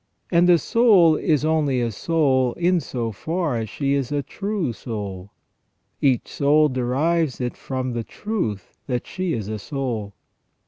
And 0.31 0.49
a 0.49 0.57
soul 0.57 1.15
is 1.15 1.45
only 1.45 1.79
a 1.79 1.91
soul 1.91 2.53
in 2.53 2.79
so 2.79 3.11
far 3.11 3.55
as 3.57 3.69
she 3.69 3.93
is 3.93 4.11
a 4.11 4.23
true 4.23 4.73
soul. 4.73 5.29
Each 6.01 6.27
soul 6.27 6.69
derives 6.69 7.39
it 7.39 7.55
from 7.55 7.93
the 7.93 8.03
truth 8.03 8.75
that 8.87 9.05
she 9.05 9.33
is 9.33 9.47
a 9.47 9.59
soul. 9.59 10.15